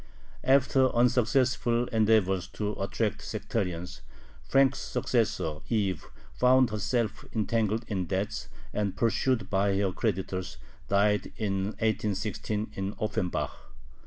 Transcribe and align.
After 0.43 0.89
unsuccessful 0.95 1.85
endeavors 1.89 2.47
to 2.53 2.71
attract 2.81 3.21
sectarians, 3.21 4.01
Frank's 4.41 4.79
successor, 4.79 5.57
Eve, 5.69 6.05
found 6.33 6.71
herself 6.71 7.23
entangled 7.35 7.85
in 7.87 8.07
debts, 8.07 8.49
and, 8.73 8.97
pursued 8.97 9.51
by 9.51 9.77
her 9.77 9.91
creditors, 9.91 10.57
died 10.87 11.31
in 11.37 11.65
1816 11.77 12.71
in 12.73 12.95
Offenbach. 12.99 13.51